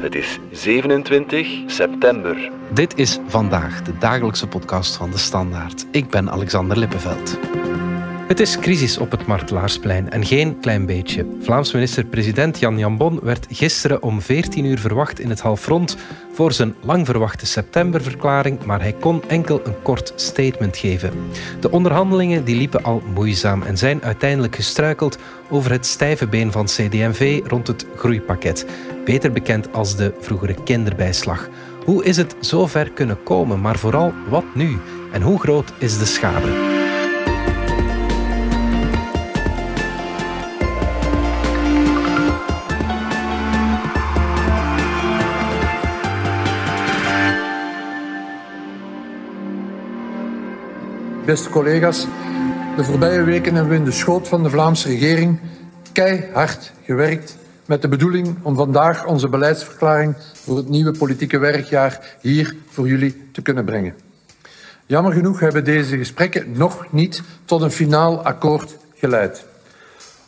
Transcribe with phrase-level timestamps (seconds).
[0.00, 2.50] Het is 27 september.
[2.72, 5.86] Dit is vandaag de dagelijkse podcast van de Standaard.
[5.90, 7.38] Ik ben Alexander Lippenveld.
[8.30, 11.26] Het is crisis op het Martelaarsplein en geen klein beetje.
[11.40, 15.96] Vlaams minister-president Jan Jambon werd gisteren om 14 uur verwacht in het Halfrond
[16.32, 21.12] voor zijn lang verwachte septemberverklaring, maar hij kon enkel een kort statement geven.
[21.60, 25.18] De onderhandelingen die liepen al moeizaam en zijn uiteindelijk gestruikeld
[25.50, 28.66] over het stijve been van CD&V rond het groeipakket,
[29.10, 31.48] beter bekend als de vroegere kinderbijslag.
[31.84, 34.78] Hoe is het zo ver kunnen komen, maar vooral wat nu
[35.12, 36.48] en hoe groot is de schade?
[51.24, 52.06] Beste collega's,
[52.76, 55.40] de voorbije weken hebben we in de schoot van de Vlaamse regering
[55.92, 57.38] keihard gewerkt
[57.70, 63.28] met de bedoeling om vandaag onze beleidsverklaring voor het nieuwe politieke werkjaar hier voor jullie
[63.32, 63.94] te kunnen brengen.
[64.86, 69.44] Jammer genoeg hebben deze gesprekken nog niet tot een finaal akkoord geleid.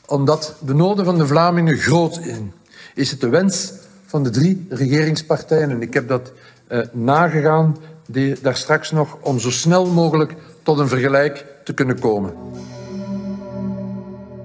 [0.07, 2.53] Omdat de noden van de Vlamingen groot zijn,
[2.95, 3.73] is het de wens
[4.06, 6.33] van de drie regeringspartijen, en ik heb dat
[6.67, 11.99] eh, nagegaan die, daar straks nog, om zo snel mogelijk tot een vergelijk te kunnen
[11.99, 12.34] komen.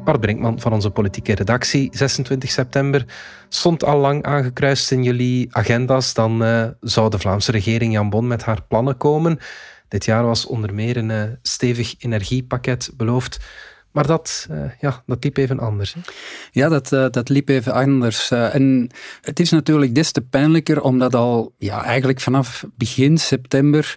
[0.08, 3.06] Bart Brinkman van onze politieke redactie, 26 september,
[3.50, 6.14] stond al lang aangekruist in jullie agenda's.
[6.14, 9.40] Dan uh, zou de Vlaamse regering Jan Bon met haar plannen komen.
[9.88, 13.40] Dit jaar was onder meer een uh, stevig energiepakket beloofd.
[13.92, 15.96] Maar dat, uh, ja, dat liep even anders.
[16.52, 18.32] Ja, dat, dat liep even anders.
[18.32, 18.90] En
[19.22, 23.96] het is natuurlijk des te pijnlijker omdat al ja, eigenlijk vanaf begin september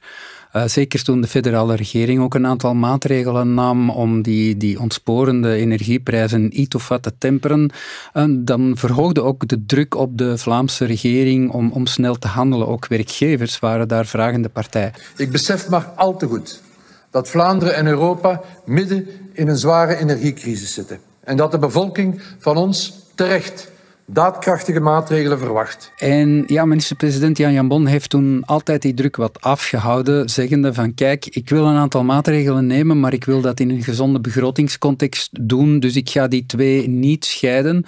[0.52, 5.54] uh, zeker toen de federale regering ook een aantal maatregelen nam om die, die ontsporende
[5.54, 7.70] energieprijzen iets of wat te temperen,
[8.14, 12.68] uh, dan verhoogde ook de druk op de Vlaamse regering om, om snel te handelen.
[12.68, 14.92] Ook werkgevers waren daar vragende partij.
[15.16, 16.62] Ik besef maar al te goed
[17.10, 21.00] dat Vlaanderen en Europa midden in een zware energiecrisis zitten.
[21.20, 23.70] En dat de bevolking van ons terecht
[24.12, 25.92] daadkrachtige maatregelen verwacht.
[25.96, 31.26] En ja, minister-president Jan Jambon heeft toen altijd die druk wat afgehouden, zeggende van kijk,
[31.26, 35.78] ik wil een aantal maatregelen nemen, maar ik wil dat in een gezonde begrotingscontext doen,
[35.78, 37.84] dus ik ga die twee niet scheiden.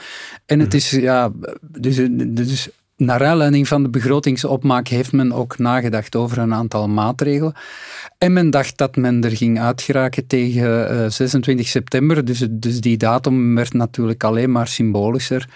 [0.46, 0.76] En het mhm.
[0.76, 2.70] is, ja, dus, dus
[3.04, 7.54] naar aanleiding van de begrotingsopmaak heeft men ook nagedacht over een aantal maatregelen.
[8.18, 12.24] En men dacht dat men er ging uitgeraken tegen uh, eh, 26 september.
[12.24, 15.48] Dus, dus die datum werd natuurlijk alleen maar symbolischer.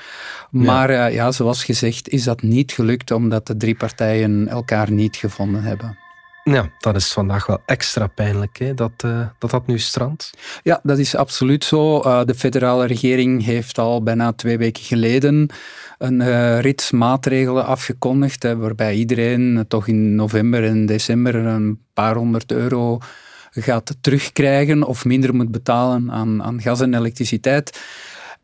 [0.51, 1.09] Maar ja.
[1.09, 5.63] Uh, ja, zoals gezegd is dat niet gelukt omdat de drie partijen elkaar niet gevonden
[5.63, 6.06] hebben.
[6.51, 8.75] Ja, dat is vandaag wel extra pijnlijk, hè?
[8.75, 10.31] Dat, uh, dat dat nu strandt.
[10.63, 12.03] Ja, dat is absoluut zo.
[12.03, 15.51] Uh, de federale regering heeft al bijna twee weken geleden
[15.99, 22.53] een uh, maatregelen afgekondigd, hè, waarbij iedereen toch in november en december een paar honderd
[22.53, 22.99] euro
[23.51, 27.81] gaat terugkrijgen of minder moet betalen aan, aan gas en elektriciteit.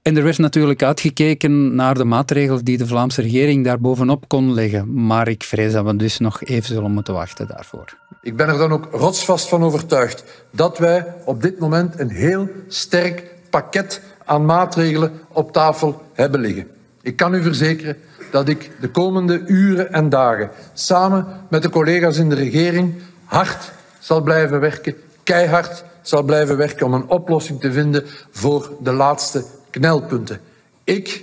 [0.03, 4.55] En er werd natuurlijk uitgekeken naar de maatregelen die de Vlaamse regering daar bovenop kon
[4.55, 5.05] leggen.
[5.05, 7.97] Maar ik vrees dat we dus nog even zullen moeten wachten daarvoor.
[8.23, 12.49] Ik ben er dan ook rotsvast van overtuigd dat wij op dit moment een heel
[12.69, 16.67] sterk pakket aan maatregelen op tafel hebben liggen.
[17.03, 17.97] Ik kan u verzekeren
[18.31, 23.73] dat ik de komende uren en dagen samen met de collega's in de regering hard
[23.99, 29.45] zal blijven werken, keihard zal blijven werken om een oplossing te vinden voor de laatste
[29.73, 30.41] knelpunten.
[30.85, 31.23] Ik,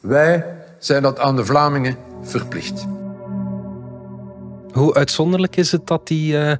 [0.00, 0.44] wij
[0.78, 2.86] zijn dat aan de Vlamingen verplicht.
[4.72, 6.52] Hoe uitzonderlijk is het dat, die, uh,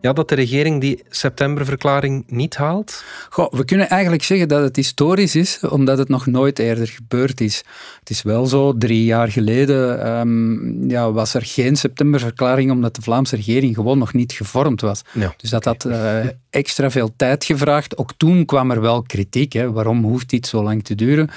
[0.00, 3.04] ja, dat de regering die septemberverklaring niet haalt?
[3.28, 7.40] Goh, we kunnen eigenlijk zeggen dat het historisch is, omdat het nog nooit eerder gebeurd
[7.40, 7.62] is.
[7.98, 13.02] Het is wel zo, drie jaar geleden um, ja, was er geen septemberverklaring, omdat de
[13.02, 15.02] Vlaamse regering gewoon nog niet gevormd was.
[15.12, 15.34] Ja.
[15.36, 16.18] Dus dat had uh,
[16.50, 17.96] extra veel tijd gevraagd.
[17.96, 19.52] Ook toen kwam er wel kritiek.
[19.52, 19.72] Hè.
[19.72, 21.30] Waarom hoeft dit zo lang te duren?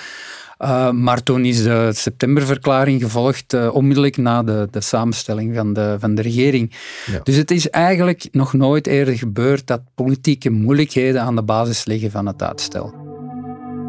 [0.63, 5.95] Uh, maar toen is de septemberverklaring gevolgd uh, onmiddellijk na de, de samenstelling van de,
[5.99, 6.71] van de regering.
[7.05, 7.19] Ja.
[7.23, 12.11] Dus het is eigenlijk nog nooit eerder gebeurd dat politieke moeilijkheden aan de basis liggen
[12.11, 12.93] van het uitstel.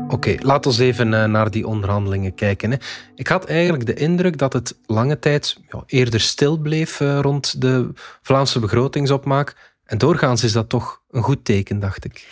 [0.04, 2.70] Oké, okay, laten we even uh, naar die onderhandelingen kijken.
[2.70, 2.76] Hè.
[3.14, 7.90] Ik had eigenlijk de indruk dat het lange tijd ja, eerder stil bleef rond de
[8.22, 9.72] Vlaamse begrotingsopmaak.
[9.84, 12.26] En doorgaans is dat toch een goed teken, dacht ik.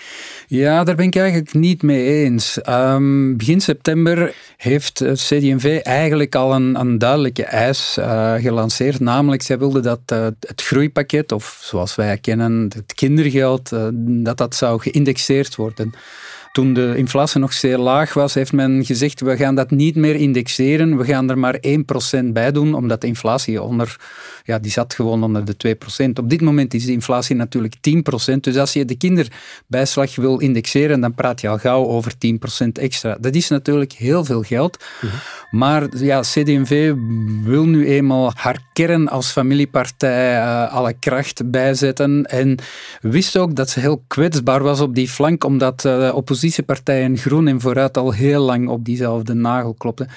[0.47, 2.59] Ja, daar ben ik eigenlijk niet mee eens.
[2.69, 9.01] Um, begin september heeft CD&V eigenlijk al een, een duidelijke eis uh, gelanceerd.
[9.01, 14.39] Namelijk, zij wilden dat uh, het groeipakket, of zoals wij kennen, het kindergeld, uh, dat
[14.39, 15.95] dat zou geïndexeerd worden.
[16.53, 20.15] Toen de inflatie nog zeer laag was, heeft men gezegd we gaan dat niet meer
[20.15, 21.59] indexeren, we gaan er maar
[22.21, 23.97] 1% bij doen, omdat de inflatie onder,
[24.45, 25.77] ja, die zat gewoon onder de
[26.07, 26.11] 2%.
[26.15, 27.75] Op dit moment is de inflatie natuurlijk
[28.33, 32.67] 10%, dus als je de kinderbijslag wil indexeren, dan praat je al gauw over 10%
[32.73, 33.17] extra.
[33.21, 35.15] Dat is natuurlijk heel veel geld, mhm.
[35.51, 36.95] maar ja, CD&V
[37.45, 42.59] wil nu eenmaal haar kern als familiepartij uh, alle kracht bijzetten en
[43.01, 47.61] wist ook dat ze heel kwetsbaar was op die flank, omdat uh, oppositiepartijen Groen en
[47.61, 50.09] Vooruit al heel lang op diezelfde nagel klopten.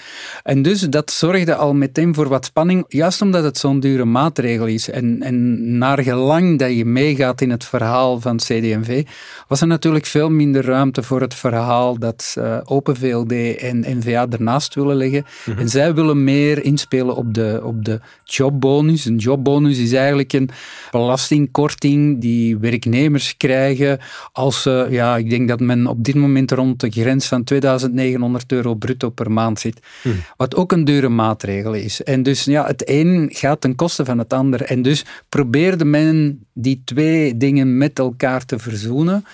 [0.44, 4.66] En dus dat zorgde al meteen voor wat spanning, juist omdat het zo'n dure maatregel
[4.66, 4.90] is.
[4.90, 9.04] En, en naar gelang dat je meegaat in het verhaal van CD&V,
[9.48, 14.28] was er natuurlijk veel minder ruimte voor het verhaal dat uh, Open VLD en N-VA
[14.30, 15.26] ernaast willen leggen.
[15.46, 15.60] Mhm.
[15.60, 19.06] En zij willen meer inspelen op de, op de jobbonus.
[19.06, 20.50] Een jobbonus is eigenlijk een
[20.92, 24.00] belastingkorting die werknemers krijgen
[24.32, 28.52] als ze, ja, ik denk dat men op dit moment rond de grens van 2900
[28.52, 29.80] euro bruto per maand zit.
[30.02, 30.24] Hmm.
[30.38, 32.04] Wat ook een dure maatregel is.
[32.04, 34.62] En dus ja, het een gaat ten koste van het ander.
[34.62, 39.26] En dus probeerde men die twee dingen met elkaar te verzoenen.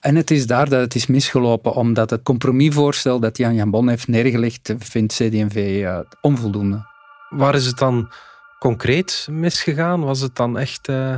[0.00, 3.88] En het is daar dat het is misgelopen, omdat het compromisvoorstel dat Jan Jan Bon
[3.88, 6.86] heeft neergelegd, vindt CD&V uh, onvoldoende.
[7.28, 8.12] Waar is het dan
[8.58, 10.00] concreet misgegaan?
[10.00, 10.88] Was het dan echt...
[10.88, 11.14] Uh...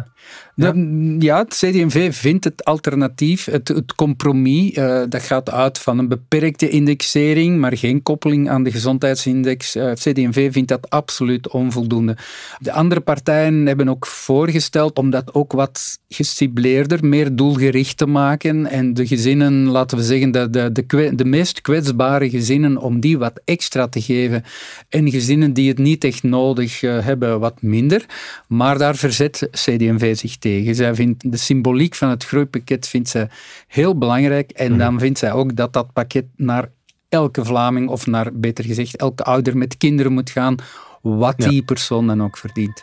[1.18, 1.38] Ja.
[1.38, 7.58] het CD&V vindt het alternatief, het, compromis, uh, dat gaat uit van een beperkte indexering,
[7.58, 9.76] maar geen koppeling aan de gezondheidsindex.
[9.76, 12.16] Uh, het CD&V vindt dat absoluut onvoldoende.
[12.58, 18.66] De andere partijen hebben ook voorgesteld om dat ook wat gecibleerder, meer doelgericht te maken
[18.66, 23.18] en de gezinnen, laten we zeggen, de, de, de, de meest kwetsbare gezinnen, om die
[23.18, 24.44] wat extra te geven
[24.88, 28.04] en gezinnen die het niet echt nodig hebben, wat minder.
[28.48, 30.74] Maar daar verzet CD&V zich tegen.
[30.74, 33.28] Zij vindt de symboliek van het groeipakket vindt zij
[33.66, 34.50] heel belangrijk.
[34.50, 35.02] En dan mhm.
[35.02, 36.68] vindt zij ook dat dat pakket naar
[37.08, 40.54] elke Vlaming, of naar beter gezegd, elke ouder met kinderen moet gaan,
[41.02, 42.82] wat die persoon dan ook verdient.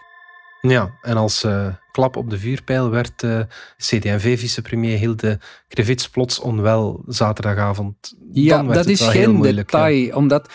[0.61, 3.39] Ja, en als uh, klap op de vuurpijl werd uh,
[3.77, 8.15] CD&V-vicepremier Hilde Krevits plots onwel zaterdagavond.
[8.31, 10.49] Ja, dat is geen detail, omdat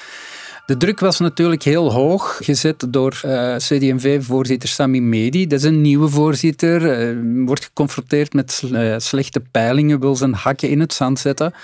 [0.67, 5.47] de druk was natuurlijk heel hoog gezet door uh, eh, CD&V-voorzitter Sami Medi.
[5.47, 10.69] Dat is een nieuwe voorzitter, uh, wordt geconfronteerd met uh, slechte peilingen, wil zijn hakken
[10.69, 11.55] in het zand zetten.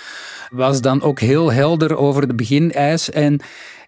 [0.49, 3.39] Was dan ook heel helder over de begineis en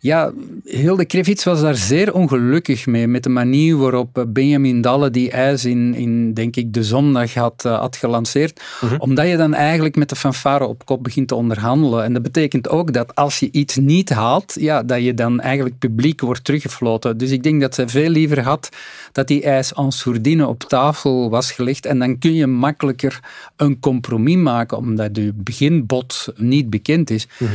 [0.03, 0.31] ja,
[0.63, 5.31] Hilde Krevits was daar zeer ongelukkig mee, met de manier waarop eh, Benjamin Dalle die
[5.31, 8.62] ijs in, in denk ik, de zondag had, uh, had gelanceerd.
[8.81, 8.95] Mhm.
[8.98, 12.03] Omdat je dan eigenlijk met de fanfare op kop begint te onderhandelen.
[12.03, 15.77] En dat betekent ook dat als je iets niet haalt, ja, dat je dan eigenlijk
[15.80, 17.18] publiek wordt teruggefloten.
[17.18, 18.69] Dus ik denk dat ze veel liever had
[19.12, 21.86] dat die ijs en sourdine op tafel was gelegd.
[21.86, 23.19] En dan kun je makkelijker
[23.56, 27.27] een compromis maken, omdat je beginbod niet bekend is.
[27.38, 27.51] Mhm.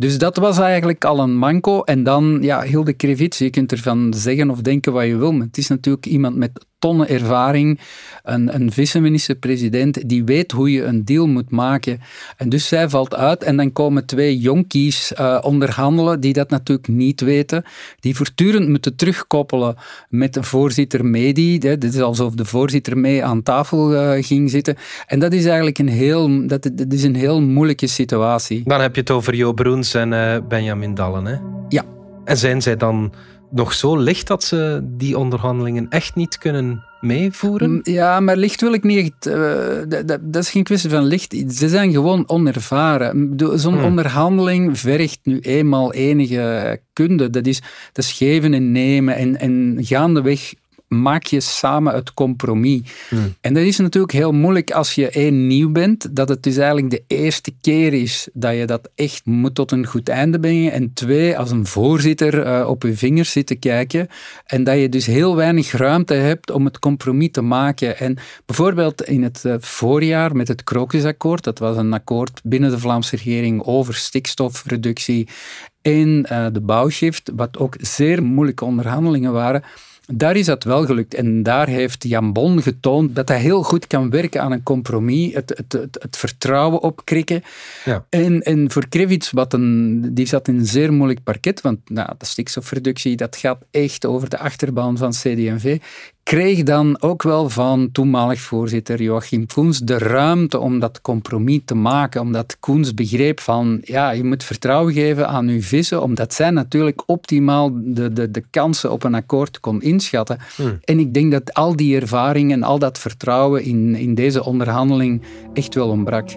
[0.00, 1.82] Dus dat was eigenlijk al een manco.
[1.82, 5.46] En dan, ja, Hilde Krevits, je kunt ervan zeggen of denken wat je wil, maar
[5.46, 7.80] het is natuurlijk iemand met tonnen ervaring,
[8.22, 12.00] een, een vice-minister-president die weet hoe je een deal moet maken.
[12.36, 16.88] En dus zij valt uit en dan komen twee jonkies uh, onderhandelen die dat natuurlijk
[16.88, 17.64] niet weten,
[18.00, 19.76] die voortdurend moeten terugkoppelen
[20.08, 21.58] met de voorzitter Medi.
[21.58, 24.76] Dit is alsof de voorzitter mee aan tafel uh, ging zitten.
[25.06, 28.62] En dat is eigenlijk een heel, dat, dat, is een heel moeilijke situatie.
[28.64, 31.36] Dan heb je het over Jo Broens en uh, Benjamin Dallen, hè?
[31.68, 31.84] Ja.
[32.24, 33.12] En zijn zij dan
[33.50, 37.70] nog zo licht dat ze die onderhandelingen echt niet kunnen meevoeren?
[37.70, 39.26] Mm, ja, maar licht wil ik niet echt.
[39.26, 41.36] Uh, dat, dat, is geen kwestie van licht.
[41.48, 43.34] Ze zijn gewoon onervaren.
[43.54, 43.84] Zo'n hmm.
[43.84, 47.30] onderhandeling vergt nu eenmaal enige kunde.
[47.30, 47.60] Dat is,
[47.92, 49.16] dat is geven en nemen.
[49.16, 50.54] En, en gaandeweg
[50.90, 52.80] maak je samen het compromis.
[53.08, 53.34] Hmm.
[53.40, 56.90] En dat is natuurlijk heel moeilijk als je één nieuw bent, dat het dus eigenlijk
[56.90, 60.72] de eerste keer is dat je dat echt moet tot een goed einde brengen.
[60.72, 64.08] En twee, als een voorzitter uh, op je vingers zit te kijken
[64.46, 67.98] en dat je dus heel weinig ruimte hebt om het compromis te maken.
[67.98, 68.16] En
[68.46, 73.16] bijvoorbeeld in het uh, voorjaar met het Krokusakkoord, dat was een akkoord binnen de Vlaamse
[73.16, 75.28] regering over stikstofreductie
[75.82, 79.62] en uh, de bouwshift, wat ook zeer moeilijke onderhandelingen waren
[80.12, 81.14] daar is dat wel gelukt.
[81.14, 85.34] En daar heeft Jan Bon getoond dat hij heel goed kan werken aan een compromis,
[85.34, 87.42] het, het, het, het vertrouwen opkrikken.
[87.84, 88.04] Ja.
[88.08, 92.10] En, en voor Krevits, wat een, die zat in een zeer moeilijk parket, want nou,
[92.18, 95.78] de stikstofreductie dat gaat echt over de achterbaan van CD&V
[96.30, 101.74] kreeg dan ook wel van toenmalig voorzitter Joachim Koens de ruimte om dat compromis te
[101.74, 106.50] maken, omdat Koens begreep van, ja, je moet vertrouwen geven aan uw vissen, omdat zij
[106.50, 110.38] natuurlijk optimaal de, de, de kansen op een akkoord kon inschatten.
[110.56, 110.78] Hmm.
[110.84, 115.22] En ik denk dat al die ervaring en al dat vertrouwen in, in deze onderhandeling
[115.52, 116.28] echt wel ontbrak.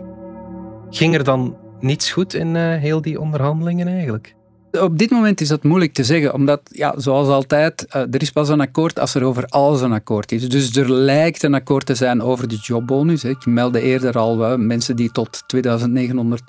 [0.90, 4.36] Ging er dan niets goed in uh, heel die onderhandelingen eigenlijk?
[4.80, 8.32] Op dit moment is dat moeilijk te zeggen, omdat, ja, zoals altijd, uh, er is
[8.32, 10.50] pas een akkoord als er over alles een akkoord is.
[10.50, 13.24] Dus er lijkt een akkoord te zijn over de jobbonus.
[13.24, 16.44] Ik meldde eerder al, mensen die tot 2900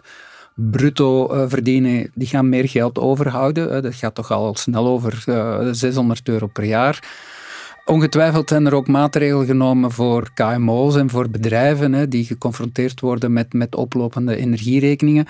[0.55, 3.83] bruto uh, verdienen, die gaan meer geld overhouden.
[3.83, 5.25] dat gaat toch al snel over
[5.73, 7.03] 600 euro per jaar.
[7.87, 13.33] Ongetwijfeld zijn er ook maatregelen genomen voor KMO's en voor bedrijven hè, die geconfronteerd worden
[13.33, 15.27] met, met oplopende energierekeningen.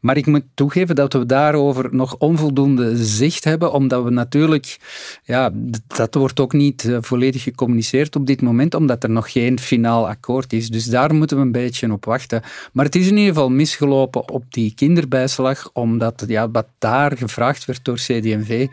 [0.00, 4.78] Maar ik moet toegeven dat we daarover nog onvoldoende zicht hebben, omdat we natuurlijk,
[5.24, 5.50] ja,
[5.86, 10.08] dat wordt ook niet eh, volledig gecommuniceerd op dit moment, omdat er nog geen finaal
[10.08, 10.68] akkoord is.
[10.68, 12.42] Dus daar moeten we een beetje op wachten.
[12.72, 17.64] Maar het is in ieder geval misgelopen op die kinderbijslag, omdat ja, wat daar gevraagd
[17.64, 18.68] werd door CD&V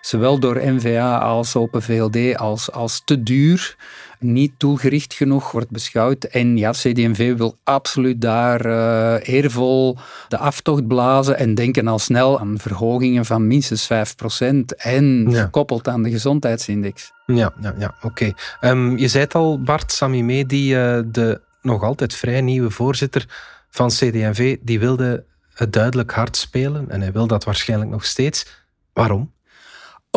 [0.00, 3.76] zowel door NVA als Open VLD als, als te duur,
[4.18, 6.24] niet toegericht genoeg wordt beschouwd.
[6.24, 9.96] En ja, CD&V wil absoluut daar uh, eervol
[10.28, 16.02] de aftocht blazen en denken al snel aan verhogingen van minstens 5% en gekoppeld aan
[16.02, 17.12] de gezondheidsindex.
[17.26, 18.32] Ja, ja, ja oké.
[18.60, 23.26] Ehm, je zei het al, Bart Samime, die uh, de nog altijd vrij nieuwe voorzitter
[23.70, 25.24] van CD&V, die wilde
[25.54, 28.46] het duidelijk hard spelen en hij wil dat waarschijnlijk nog steeds.
[28.92, 29.32] Waarom?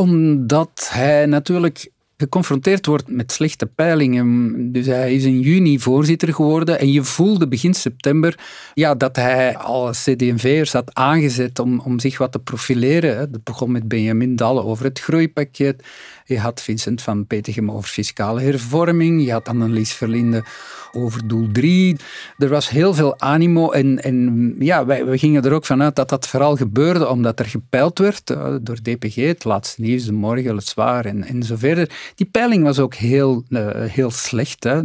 [0.02, 4.72] Omdat hij natuurlijk geconfronteerd wordt met slechte peilingen.
[4.72, 8.40] Dus hij is in juni voorzitter geworden en je voelde begin september
[8.74, 13.32] ja, dat hij al CD&V'ers had aangezet om, om zich wat te profileren.
[13.32, 15.84] Dat begon met Benjamin Dalle over het groeipakket.
[16.26, 19.26] Je had Vincent van Petegem over fiscale hervorming.
[19.26, 20.44] Je had Annelies Verlinde
[20.92, 21.98] over doel 3.
[22.38, 26.28] Er was heel veel animo en, en ja, wij, gingen er ook vanuit dat dat
[26.28, 30.68] vooral gebeurde omdat er gepeild werd uh, door DPG, het laatste nieuws, de morgen, het
[30.68, 31.90] zwaar en, en zo verder.
[32.16, 34.64] Die peiling was ook heel, uh, heel slecht.
[34.64, 34.82] Hè.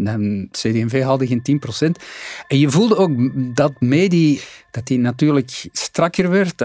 [0.51, 1.61] CD&V haalde geen
[1.97, 2.03] 10%.
[2.49, 3.13] En je voelde ook
[3.57, 4.41] dat medie
[4.77, 6.65] dat hij natuurlijk strakker werd.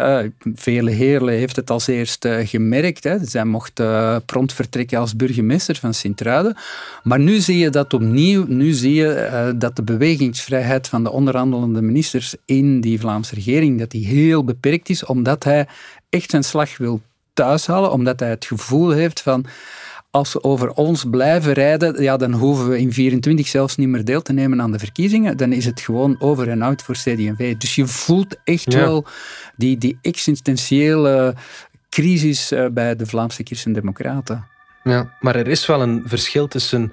[0.56, 3.04] Vele heerlen heeft het als eerste gemerkt.
[3.04, 3.26] Hè.
[3.26, 6.58] Zij mocht uh, prompt vertrekken als burgemeester van Sint-Truiden.
[7.04, 8.46] Maar nu zie je dat opnieuw.
[8.48, 13.80] Nu zie je uh, dat de bewegingsvrijheid van de onderhandelende ministers in die Vlaamse regering
[13.80, 15.68] dat die heel beperkt is, omdat hij
[16.10, 17.02] echt zijn slag wil
[17.34, 19.46] thuishalen, omdat hij het gevoel heeft van
[20.12, 24.06] als ze over ons blijven rijden, ja, dan hoeven we in 24 zelfs niet meer
[24.06, 25.38] deel te nemen aan de verkiezingen.
[25.38, 27.56] Dan is het gewoon over en out voor CD&V.
[27.58, 29.06] Dus je voelt echt wel
[29.56, 31.36] die, die existentiële
[31.90, 34.46] crisis eh, bij de Vlaamse Christen-Democraten.
[34.84, 36.92] Ja, maar er is wel een verschil tussen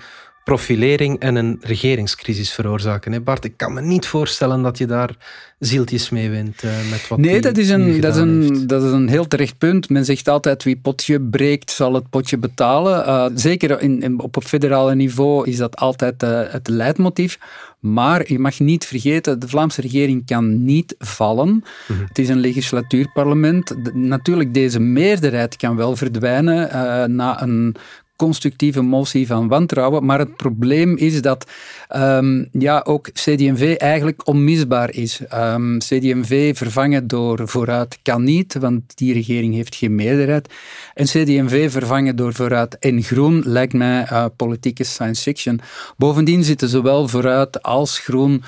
[0.49, 3.13] profilering en een regeringscrisis veroorzaken.
[3.13, 5.17] Hè Bart, ik kan me niet voorstellen dat je daar
[5.59, 8.93] zieltjes mee wint uh, met wat Nee, dat is, een, dat, is een, dat is
[8.93, 9.89] een heel terecht punt.
[9.89, 13.07] Men zegt altijd wie potje breekt, zal het potje betalen.
[13.07, 17.39] Uh, zeker in, in, op federale niveau is dat altijd uh, het leidmotief.
[17.79, 21.65] Maar je mag niet vergeten, de Vlaamse regering kan niet vallen.
[21.89, 22.01] Mhm.
[22.09, 23.95] Het is een legislatuurparlement.
[23.95, 27.77] natuurlijk, deze meerderheid kan wel verdwijnen na een
[28.19, 30.05] constructieve motie van wantrouwen.
[30.05, 31.51] Maar het probleem is dat
[31.97, 35.21] um, ja, ook CD&V eigenlijk onmisbaar is.
[35.21, 40.55] Um, ehm, CD&V vervangen door Vooruit kan niet, want die regering heeft geen meerderheid.
[40.95, 45.61] En CD&V vervangen door Vooruit en Groen lijkt mij uh, politieke science fiction.
[45.97, 48.43] Bovendien zitten zowel Vooruit als Groen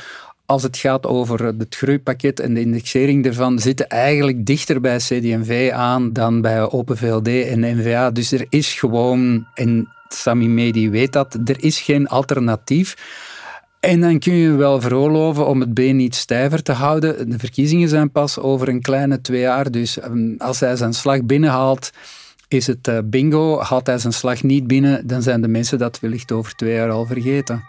[0.50, 5.71] als het gaat over het groeipakket en de indexering ervan, zitten eigenlijk dichter bij CD&V
[5.75, 8.11] aan dan bij Open VLD en NVA.
[8.11, 12.97] Dus er is gewoon, en Sami Medi weet dat, er is geen alternatief.
[13.80, 17.30] En dan kun je wel veroorloven om het been niet stijver te houden.
[17.30, 21.25] De verkiezingen zijn pas over een kleine twee jaar, dus ehm, als hij zijn slag
[21.25, 21.90] binnenhaalt,
[22.49, 23.61] is het eh, bingo.
[23.61, 26.90] Haalt hij zijn slag niet binnen, dan zijn de mensen dat wellicht over twee jaar
[26.90, 27.64] al vergeten.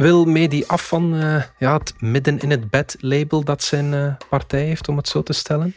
[0.00, 4.12] Wil Medi af van uh, ja, het midden in het bed label dat zijn uh,
[4.28, 5.74] partij heeft, om het zo te stellen?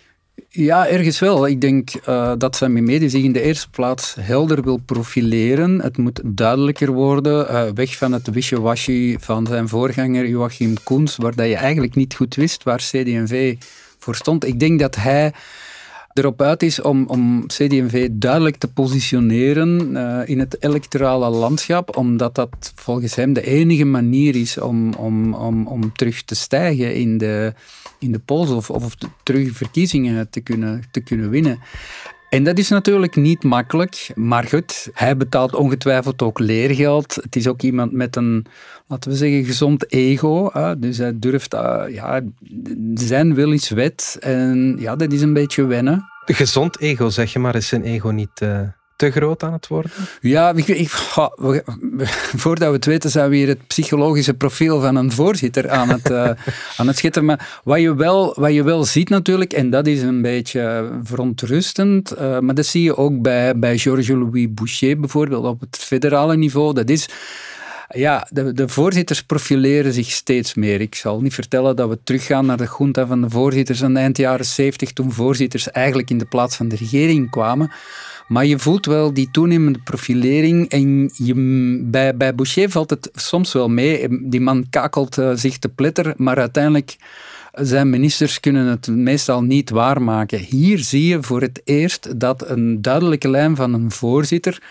[0.49, 1.47] Ja, ergens wel.
[1.47, 5.81] Ik denk uh, dat Sami Medi zich in de eerste plaats helder wil profileren.
[5.81, 7.75] Het moet duidelijker worden.
[7.75, 12.35] weg van het wishy-washy van zijn voorganger Joachim Koens, waar dat je eigenlijk niet goed
[12.35, 13.55] wist waar CD&V
[13.97, 14.45] voor stond.
[14.45, 15.33] Ik denk dat hij
[16.13, 22.35] erop uit is om, om CD&V duidelijk te positioneren uh, in het electorale landschap, omdat
[22.35, 27.17] dat volgens hem de enige manier is om, om, om, om terug te stijgen in
[27.17, 27.53] de,
[27.99, 31.59] in de polls of, of terug verkiezingen te kunnen, te kunnen winnen.
[32.31, 37.15] En dat is natuurlijk niet makkelijk, maar goed, hij betaalt ongetwijfeld ook leergeld.
[37.15, 38.45] Het is ook iemand met een,
[38.87, 40.51] laten we zeggen, gezond ego.
[40.77, 42.21] Dus hij durft, uh, ja,
[42.93, 44.17] zijn wil is wet.
[44.19, 46.03] En ja, dat is een beetje wennen.
[46.25, 48.61] Gezond ego, zeg je maar, is zijn ego niet uh,
[49.01, 49.91] te groot aan het worden?
[50.21, 50.89] Ja, ik, ik,
[52.43, 56.09] voordat we het weten zijn we hier het psychologische profiel van een voorzitter aan het,
[56.09, 56.29] uh,
[56.77, 57.27] aan het schitteren.
[57.27, 62.13] Maar wat je, wel, wat je wel ziet natuurlijk, en dat is een beetje verontrustend,
[62.13, 66.73] uh, maar dat zie je ook bij, bij Georges-Louis Boucher bijvoorbeeld op het federale niveau.
[66.73, 67.09] Dat is
[67.93, 70.81] ja, de, de, voorzitters profileren zich steeds meer.
[70.81, 74.17] Ik zal niet vertellen dat we teruggaan naar de junta van de voorzitters aan eind
[74.17, 77.71] jaren 70, toen voorzitters eigenlijk in de plaats van de regering kwamen.
[78.27, 80.69] Maar je voelt wel die toenemende profilering.
[80.69, 81.33] En je,
[81.83, 84.07] bij, bij Boucher valt het soms wel mee.
[84.29, 86.97] Die man kakelt uh, zich te pletter, maar uiteindelijk
[87.51, 90.39] zijn ministers kunnen het meestal niet waarmaken.
[90.39, 94.61] Hier zie je voor het eerst dat een duidelijke lijn van een voorzitter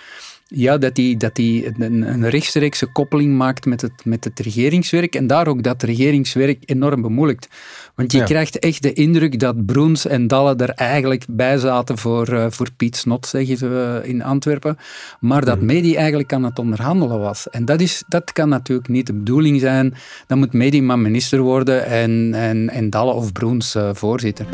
[0.55, 5.15] ja, dat hij dat die een, een rechtstreekse koppeling maakt met het, met het regeringswerk
[5.15, 7.49] en daar ook dat regeringswerk enorm bemoeilijkt.
[7.95, 12.33] Want je krijgt echt de indruk dat Broens en Dalle er eigenlijk bij zaten voor,
[12.33, 14.77] uh, voor Piet Snot, zeggen ze in Antwerpen,
[15.21, 15.67] maar dat mm.
[15.67, 17.51] Medi eigenlijk aan het onderhandelen was.
[17.51, 19.95] En dat, is, dat kan natuurlijk niet de bedoeling zijn.
[20.27, 24.47] Dan moet Medi maar minister worden en, en, en Dalle of Broens uh, voorzitter.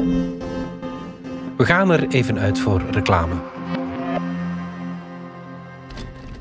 [1.57, 3.55] We gaan er even uit voor reclame.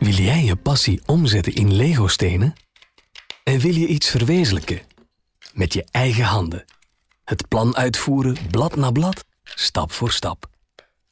[0.06, 2.54] Wil jij je passie omzetten in Lego-stenen?
[3.44, 4.82] En wil je iets verwezenlijken?
[5.54, 6.66] Met je eigen handen.
[7.24, 10.50] Het plan uitvoeren, blad na blad, stap voor stap.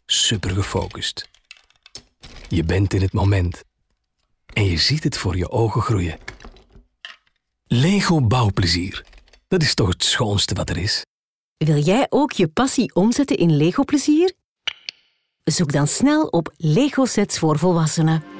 [0.06, 1.30] Super gefocust.
[2.48, 3.64] Je bent in het moment.
[4.54, 6.18] En je ziet het voor je ogen groeien.
[7.66, 9.06] Lego bouwplezier.
[9.48, 11.06] Dat is toch het schoonste wat er is?
[11.58, 14.34] Wil jij ook je passie omzetten in Lego-plezier?
[15.44, 18.33] Zoek dan snel op Lego Sets voor volwassenen.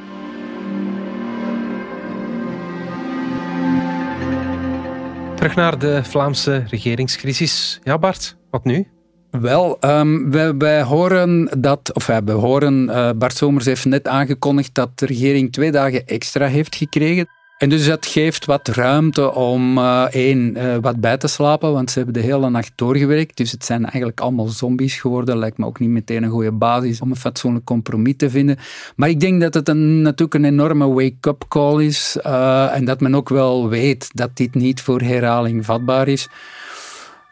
[5.44, 7.80] Terug naar de Vlaamse regeringscrisis.
[7.84, 8.88] Ja, Bart, wat nu?
[9.32, 15.00] Wel, um, wij, horen dat, of wij horen, uh, Bart Somers heeft net aangekondigd dat
[15.00, 17.28] de regering twee dagen extra heeft gekregen.
[17.58, 21.92] En dus dat geeft wat ruimte om uh, één, uh, wat bij te slapen, want
[21.92, 23.38] ze hebben de hele nacht doorgewerkt.
[23.38, 25.38] Dus het zijn eigenlijk allemaal zombies geworden.
[25.38, 28.58] Lijkt me ook niet meteen een goede basis om een fatsoenlijk compromis te vinden.
[28.96, 32.18] Maar ik denk dat het een, natuurlijk een enorme wake-up call is.
[32.26, 36.30] Uh, en dat men ook wel weet dat dit niet voor herhaling vatbaar is.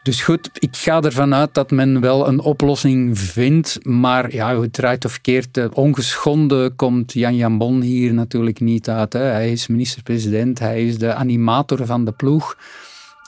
[0.02, 3.78] Dus goed, ik ga ervan uit dat men wel een oplossing vindt.
[3.82, 8.88] Maar ja, hoe het draait of keert, eh, ongeschonden komt Jan Jambon hier natuurlijk niet
[8.88, 9.12] uit.
[9.12, 9.20] Hè.
[9.20, 12.56] Hij is minister-president, hij is de animator van de ploeg.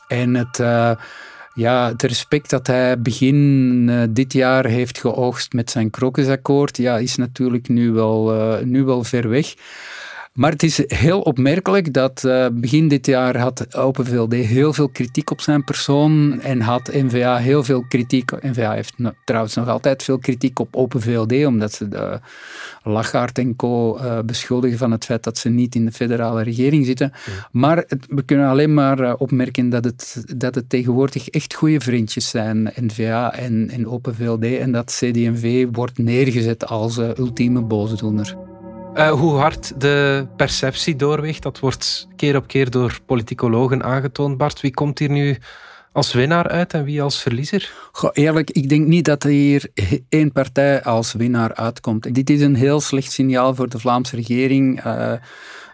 [0.08, 0.90] En het, uh,
[1.54, 3.36] ja, het respect dat hij begin
[3.88, 8.32] uh, dit jaar heeft geoogst met zijn krokusakkoord, ja, is natuurlijk nu wel,
[8.64, 9.54] nu wel ver weg.
[10.34, 14.88] Maar het is heel opmerkelijk dat uh, begin dit jaar had Open VLD heel veel
[14.88, 18.30] kritiek op zijn persoon en had NVA heel veel kritiek.
[18.42, 18.94] NVA heeft
[19.24, 22.20] trouwens nog altijd veel kritiek op Open VLD, omdat ze de
[22.82, 23.98] Lachaert en co.
[23.98, 27.12] Uh, beschuldigen van het feit dat ze niet in de federale regering zitten.
[27.50, 32.28] Maar we kunnen alleen maar uh, opmerken dat het, dat het tegenwoordig echt goede vriendjes
[32.28, 38.43] zijn, NVA en, en Open VLD, en dat CD&V wordt neergezet als ultieme boosdoener.
[38.94, 44.36] Uh, hoe hard de perceptie doorweegt, dat wordt keer op keer door politicologen aangetoond.
[44.36, 45.38] Bart, wie komt hier nu
[45.92, 47.72] als winnaar uit en wie als verliezer?
[47.92, 49.70] Goh, eerlijk, ik denk niet dat er hier
[50.08, 52.14] één partij als winnaar uitkomt.
[52.14, 54.84] Dit is een heel slecht signaal voor de Vlaamse regering.
[54.86, 55.12] Uh,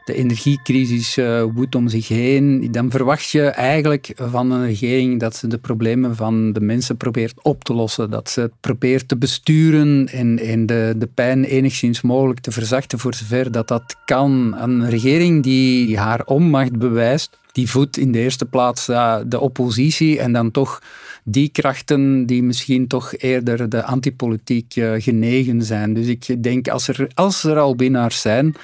[0.05, 5.37] de energiecrisis uh, woedt om zich heen, dan verwacht je eigenlijk van een regering dat
[5.37, 8.11] ze de problemen van de mensen probeert op te lossen.
[8.11, 13.53] Dat ze probeert te besturen en, de, de pijn enigszins mogelijk te verzachten voor zover
[13.53, 14.55] dat dat kan.
[14.59, 20.19] Een regering die haar onmacht bewijst, die voedt in de eerste plaats uh, de oppositie
[20.19, 20.81] en dan toch
[21.25, 25.95] die krachten die misschien toch eerder de antipolitiek uh, genegen zijn.
[25.95, 28.55] Dus ik denk, als er, als er al winnaars zijn,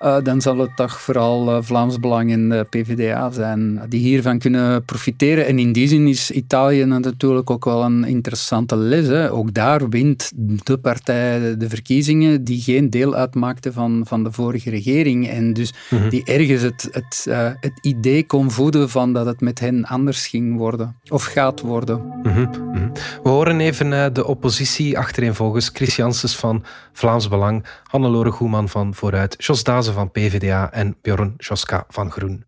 [0.00, 4.38] uh, dan zal het toch vooral uh, Vlaams Belang en de PvdA zijn die hiervan
[4.38, 5.46] kunnen profiteren.
[5.46, 9.06] En in die zin is Italië natuurlijk ook wel een interessante les.
[9.06, 9.32] Hè.
[9.32, 10.32] Ook daar wint
[10.64, 15.28] de partij de verkiezingen die geen deel uitmaakte van, van de vorige regering.
[15.28, 16.08] En dus mm-hmm.
[16.08, 20.26] die ergens het, het, uh, het idee kon voeden van dat het met hen anders
[20.26, 20.96] ging worden.
[21.08, 22.03] Of gaat worden.
[22.22, 22.50] Mm-hmm.
[22.50, 22.92] Mm-hmm.
[23.22, 25.70] We horen even de oppositie achtereenvolgens.
[25.72, 31.34] Chris Janssens van Vlaams Belang, Hannelore Goeman van Vooruit, Jos Dazen van PvdA en Bjorn
[31.36, 32.44] Joska van Groen.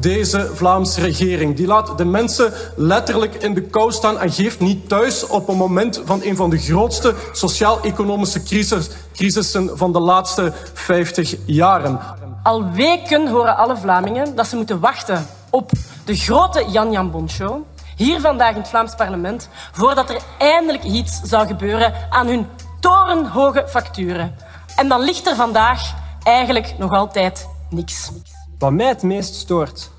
[0.00, 4.88] Deze Vlaamse regering die laat de mensen letterlijk in de kou staan en geeft niet
[4.88, 10.52] thuis op een moment van een van de grootste sociaal-economische crisis, crisissen van de laatste
[10.72, 12.00] 50 jaren.
[12.42, 15.70] Al weken horen alle Vlamingen dat ze moeten wachten op
[16.04, 17.62] de grote Jan Jan Bon Show.
[18.00, 22.46] Hier vandaag in het Vlaams parlement, voordat er eindelijk iets zou gebeuren aan hun
[22.80, 24.34] torenhoge facturen.
[24.76, 28.10] En dan ligt er vandaag eigenlijk nog altijd niks.
[28.58, 29.90] Wat mij het meest stoort,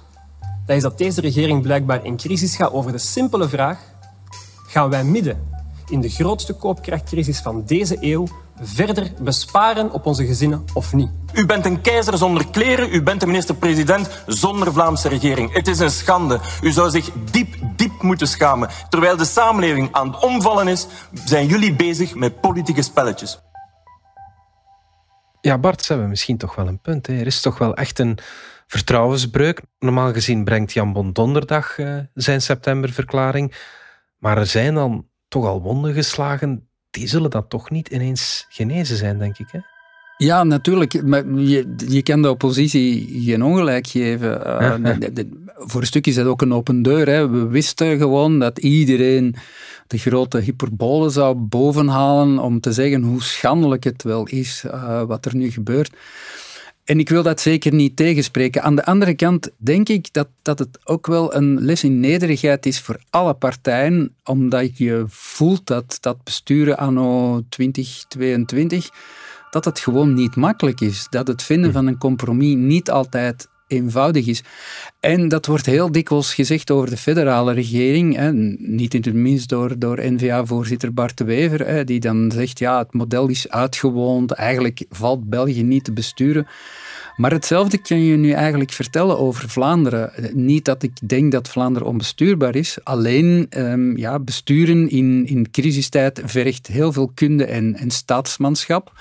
[0.66, 3.80] dat is dat deze regering blijkbaar in crisis gaat over de simpele vraag:
[4.68, 5.50] gaan wij midden
[5.90, 8.28] in de grootste koopkrachtcrisis van deze eeuw
[8.62, 11.10] verder besparen op onze gezinnen of niet?
[11.34, 15.54] U bent een keizer zonder kleren, u bent een minister-president zonder Vlaamse regering.
[15.54, 16.39] Het is een schande.
[16.62, 18.69] U zou zich diep, diep moeten schamen.
[18.89, 20.88] Terwijl de samenleving aan het omvallen is,
[21.26, 23.39] zijn jullie bezig met politieke spelletjes.
[25.41, 27.08] Ja, Bart, ze hebben misschien toch wel een punt.
[27.08, 27.13] Hè.
[27.13, 28.17] Er is toch wel echt een
[28.67, 29.62] vertrouwensbreuk.
[29.80, 33.56] Normaal gezien brengt Jan Bon donderdag uh, zijn septemberverklaring.
[34.17, 36.69] Maar er zijn dan toch al wonden geslagen.
[36.92, 39.48] Die zullen dan toch niet ineens genezen zijn, denk ik.
[39.52, 39.60] Hè?
[40.18, 41.04] Ja, natuurlijk.
[41.04, 44.42] Maar je, je kan de oppositie geen ongelijk geven.
[44.62, 45.26] Uh,
[45.56, 47.08] voor een stuk is dat ook een open deur.
[47.08, 47.30] Hè.
[47.30, 49.36] We wisten gewoon dat iedereen
[49.88, 55.26] de grote hyperbole zou bovenhalen om te zeggen hoe schandelijk het wel is uh, wat
[55.26, 55.92] er nu gebeurt.
[56.84, 58.63] En ik wil dat zeker niet tegenspreken.
[58.63, 62.65] Aan de andere kant denk ik dat, dat het ook wel een les in nederigheid
[62.65, 68.89] is voor alle partijen, omdat je voelt dat dat besturen anno 2022
[69.52, 71.08] dat het gewoon niet makkelijk is.
[71.10, 71.76] Dat het vinden hm.
[71.76, 74.44] van een compromis niet altijd eenvoudig is.
[75.00, 79.50] En dat wordt heel dikwijls gezegd over de federale regering, hè, niet in het minst
[79.50, 84.32] door, door N-VA-voorzitter Bart de Wever, hè, die dan zegt, ja, het model is uitgewoond,
[84.32, 86.48] eigenlijk valt België niet te besturen.
[87.16, 90.12] Maar hetzelfde kan je nu eigenlijk vertellen over Vlaanderen.
[90.34, 96.22] Niet dat ik denk dat Vlaanderen onbestuurbaar is, alleen um, ja, besturen in, in crisistijd
[96.26, 98.92] vergt heel veel kunde en, en staatsmanschap.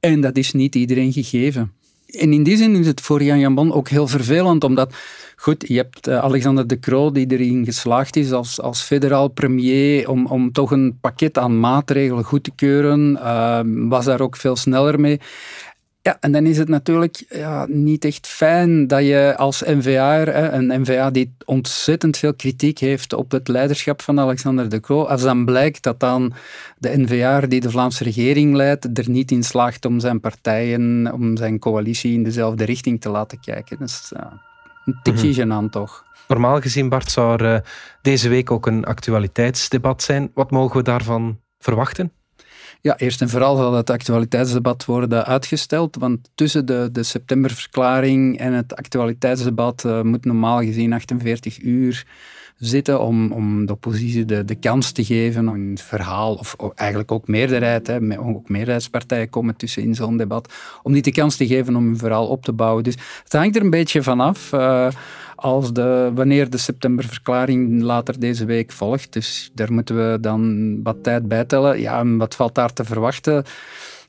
[0.00, 1.72] En dat is niet iedereen gegeven.
[2.06, 4.94] En in die zin is het voor Jan Jambon ook heel vervelend, omdat,
[5.36, 10.08] goed, je hebt eh, Alexander de Croo die erin geslaagd is als, als federaal premier
[10.08, 14.56] om, om toch een pakket aan maatregelen goed te keuren, uh, was daar ook veel
[14.56, 15.20] sneller mee.
[16.06, 20.80] Ja, en dan is het natuurlijk ja, niet echt fijn dat je als NVA, een
[20.80, 25.44] NVA die ontzettend veel kritiek heeft op het leiderschap van Alexander de Croo, als dan
[25.44, 26.32] blijkt dat dan
[26.78, 31.36] de NVA die de Vlaamse regering leidt, er niet in slaagt om zijn partijen, om
[31.36, 33.78] zijn coalitie in dezelfde richting te laten kijken.
[33.78, 34.42] Dat is ja,
[34.84, 36.04] een tikje mm toch.
[36.28, 37.60] Normaal gezien, Bart, zou er uh,
[38.02, 40.30] deze week ook een actualiteitsdebat zijn.
[40.34, 42.12] Wat mogen we daarvan verwachten?
[42.80, 48.52] Ja, eerst en vooral zal het actualiteitsdebat worden uitgesteld, want tussen de, de septemberverklaring en
[48.52, 52.06] het actualiteitsdebat uh, moet normaal gezien 48 uur
[52.58, 57.12] zitten om, om de oppositie de, de kans te geven om een verhaal, of eigenlijk
[57.12, 61.46] ook meerderheid, hè, ook meerderheidspartijen komen tussen in zo'n debat, om die de kans te
[61.46, 62.84] geven om een verhaal op te bouwen.
[62.84, 64.52] Dus het hangt er een beetje vanaf.
[64.52, 64.88] Uh,
[65.36, 69.12] als de, wanneer de septemberverklaring later deze week volgt.
[69.12, 71.80] Dus daar moeten we dan wat tijd bij tellen.
[71.80, 73.44] Ja, wat valt daar te verwachten?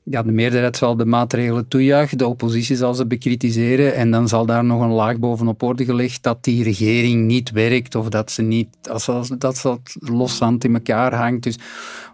[0.10, 4.46] Ja, de meerderheid zal de maatregelen toejuichen, de oppositie zal ze bekritiseren en dan zal
[4.46, 8.42] daar nog een laag bovenop worden gelegd dat die regering niet werkt of dat ze
[8.42, 11.44] niet, als, als, dat ze loszand in elkaar hangt.
[11.44, 11.60] Dus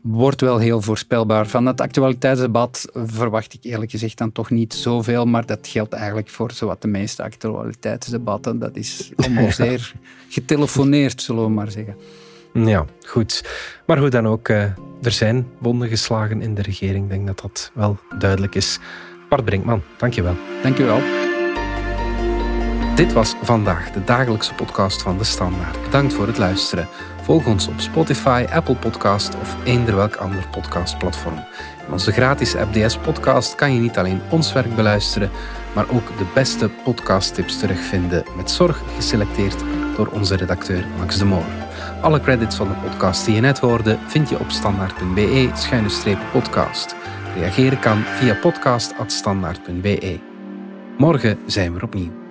[0.01, 1.47] wordt wel heel voorspelbaar.
[1.47, 6.29] Van het actualiteitsdebat verwacht ik eerlijk gezegd dan toch niet zoveel, maar dat geldt eigenlijk
[6.29, 8.59] voor zowat de meeste actualiteitsdebatten.
[8.59, 9.93] Dat is allemaal zeer
[10.29, 11.95] getelefoneerd, zullen we maar zeggen.
[12.53, 13.43] Ja, goed.
[13.85, 14.65] Maar hoe dan ook, uh,
[15.05, 17.03] er zijn wonden geslagen in de regering.
[17.03, 18.79] Ik denk dat dat wel duidelijk is.
[19.29, 20.35] Bart Brinkman, dankjewel.
[20.61, 21.01] Dankjewel.
[22.95, 25.81] Dit was vandaag de dagelijkse podcast van De Standaard.
[25.83, 26.87] Bedankt voor het luisteren.
[27.21, 31.37] Volg ons op Spotify, Apple Podcast of eender welk ander podcastplatform.
[31.87, 35.29] In onze gratis FDS podcast kan je niet alleen ons werk beluisteren,
[35.75, 39.63] maar ook de beste podcasttips terugvinden met zorg geselecteerd
[39.95, 41.45] door onze redacteur Max de Moor.
[42.01, 46.95] Alle credits van de podcast die je net hoorde vind je op standaard.be-podcast.
[47.35, 50.19] Reageren kan via podcast.standaard.be.
[50.97, 52.22] Morgen zijn we opnieuw.